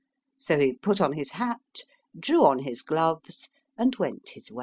[0.39, 1.81] So he put on his hat,
[2.19, 4.59] drew on his gloves, and went his way.